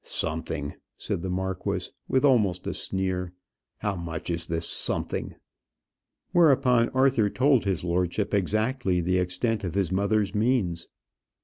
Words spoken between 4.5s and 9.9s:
something?" Whereupon Arthur told his lordship exactly the extent of